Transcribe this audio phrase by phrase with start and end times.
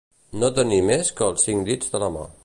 [0.43, 2.25] No tenir més que els cinc dits de la mà.